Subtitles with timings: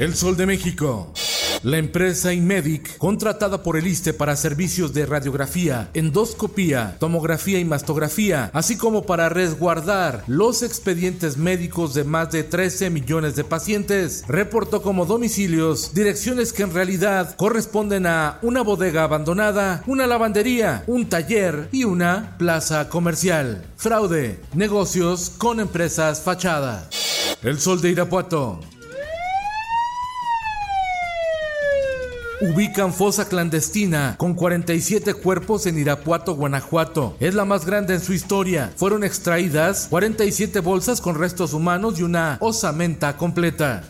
[0.00, 1.12] El Sol de México.
[1.62, 8.50] La empresa Inmedic, contratada por el ISTE para servicios de radiografía, endoscopía, tomografía y mastografía,
[8.54, 14.80] así como para resguardar los expedientes médicos de más de 13 millones de pacientes, reportó
[14.80, 21.68] como domicilios direcciones que en realidad corresponden a una bodega abandonada, una lavandería, un taller
[21.72, 23.66] y una plaza comercial.
[23.76, 27.36] Fraude, negocios con empresas fachadas.
[27.42, 28.60] El Sol de Irapuato.
[32.40, 37.16] Ubican fosa clandestina con 47 cuerpos en Irapuato, Guanajuato.
[37.20, 38.72] Es la más grande en su historia.
[38.76, 43.84] Fueron extraídas 47 bolsas con restos humanos y una osamenta completa.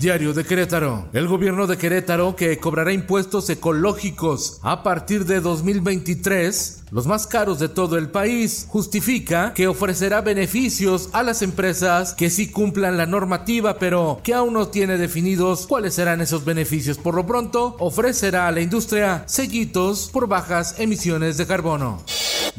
[0.00, 1.08] Diario de Querétaro.
[1.14, 7.58] El gobierno de Querétaro, que cobrará impuestos ecológicos a partir de 2023, los más caros
[7.58, 13.06] de todo el país, justifica que ofrecerá beneficios a las empresas que sí cumplan la
[13.06, 16.98] normativa, pero que aún no tiene definidos cuáles serán esos beneficios.
[16.98, 22.02] Por lo pronto, ofrecerá a la industria sellitos por bajas emisiones de carbono.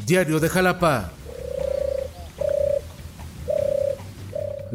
[0.06, 1.17] Diario de Jalapa.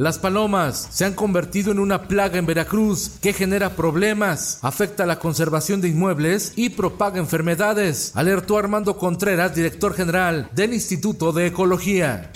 [0.02, 5.20] Las palomas se han convertido en una plaga en Veracruz que genera problemas, afecta la
[5.20, 12.32] conservación de inmuebles y propaga enfermedades, alertó Armando Contreras, director general del Instituto de Ecología.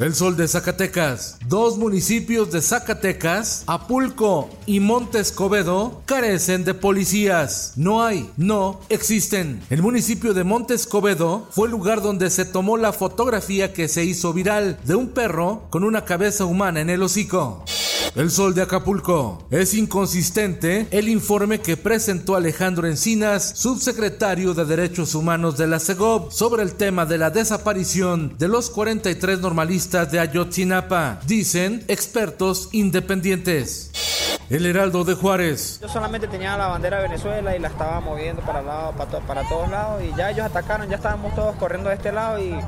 [0.00, 1.36] El Sol de Zacatecas.
[1.46, 7.74] Dos municipios de Zacatecas, Apulco y Monte Escobedo, carecen de policías.
[7.76, 9.60] No hay, no existen.
[9.68, 14.02] El municipio de Monte Escobedo fue el lugar donde se tomó la fotografía que se
[14.02, 17.62] hizo viral de un perro con una cabeza humana en el hocico.
[18.16, 19.46] El Sol de Acapulco.
[19.50, 26.32] Es inconsistente el informe que presentó Alejandro Encinas, subsecretario de Derechos Humanos de la CEGOP,
[26.32, 33.92] sobre el tema de la desaparición de los 43 normalistas de Ayotzinapa, dicen expertos independientes.
[34.50, 35.78] El Heraldo de Juárez.
[35.80, 39.48] Yo solamente tenía la bandera de Venezuela y la estaba moviendo para, lado, para, para
[39.48, 42.58] todos lados y ya ellos atacaron, ya estábamos todos corriendo de este lado y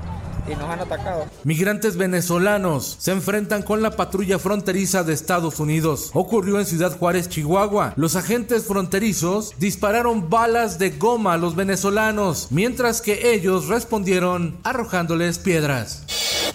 [0.47, 1.27] y nos han atacado.
[1.45, 6.11] Migrantes venezolanos se enfrentan con la patrulla fronteriza de Estados Unidos.
[6.15, 7.95] Ocurrió en Ciudad Juárez, Chihuahua.
[7.97, 15.39] Los agentes fronterizos dispararon balas de goma a los venezolanos, mientras que ellos respondieron arrojándoles
[15.39, 16.05] piedras.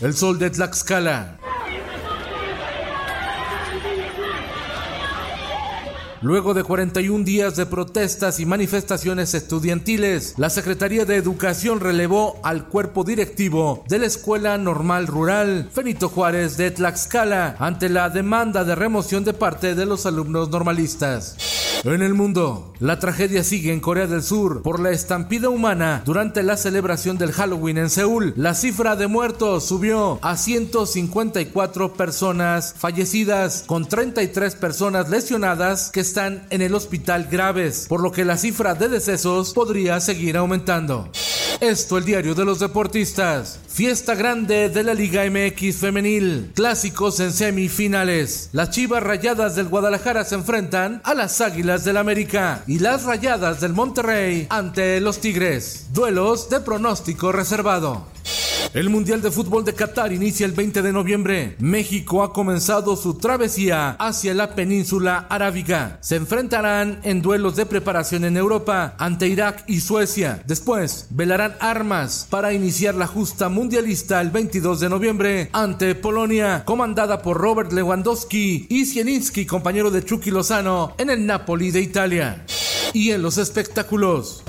[0.01, 1.39] El sol de Tlaxcala.
[6.21, 12.65] Luego de 41 días de protestas y manifestaciones estudiantiles, la Secretaría de Educación relevó al
[12.65, 18.73] cuerpo directivo de la Escuela Normal Rural Fenito Juárez de Tlaxcala ante la demanda de
[18.73, 21.35] remoción de parte de los alumnos normalistas.
[21.83, 26.43] En el mundo, la tragedia sigue en Corea del Sur por la estampida humana durante
[26.43, 28.33] la celebración del Halloween en Seúl.
[28.35, 36.45] La cifra de muertos subió a 154 personas fallecidas, con 33 personas lesionadas que están
[36.49, 41.09] en el hospital graves, por lo que la cifra de decesos podría seguir aumentando.
[41.59, 43.59] Esto el diario de los deportistas.
[43.77, 46.51] Fiesta grande de la Liga MX femenil.
[46.55, 48.49] Clásicos en semifinales.
[48.51, 53.61] Las Chivas Rayadas del Guadalajara se enfrentan a las Águilas del América y las Rayadas
[53.61, 55.93] del Monterrey ante los Tigres.
[55.93, 58.16] Duelos de pronóstico reservado.
[58.73, 61.55] El Mundial de Fútbol de Qatar inicia el 20 de noviembre.
[61.59, 65.97] México ha comenzado su travesía hacia la península arábiga.
[66.01, 70.43] Se enfrentarán en duelos de preparación en Europa ante Irak y Suecia.
[70.45, 77.21] Después velarán armas para iniciar la justa mundialista el 22 de noviembre ante Polonia, comandada
[77.21, 82.45] por Robert Lewandowski y Zielinski, compañero de Chucky Lozano en el Napoli de Italia.
[82.93, 84.43] Y en los espectáculos.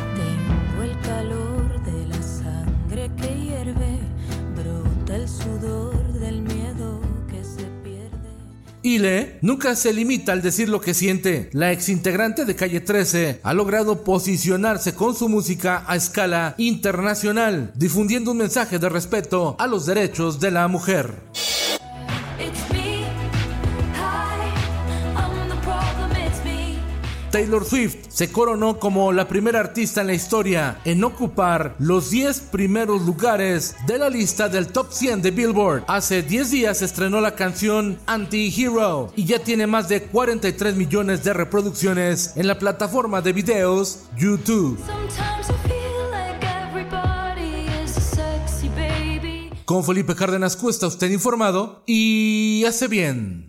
[8.83, 11.51] Ile nunca se limita al decir lo que siente.
[11.53, 18.31] La exintegrante de Calle 13 ha logrado posicionarse con su música a escala internacional, difundiendo
[18.31, 21.28] un mensaje de respeto a los derechos de la mujer.
[27.39, 32.41] Taylor Swift se coronó como la primera artista en la historia en ocupar los 10
[32.51, 35.85] primeros lugares de la lista del top 100 de Billboard.
[35.87, 41.33] Hace 10 días estrenó la canción Anti-Hero y ya tiene más de 43 millones de
[41.33, 44.77] reproducciones en la plataforma de videos YouTube.
[49.65, 53.49] Con Felipe Cárdenas Cuesta, usted informado y hace bien.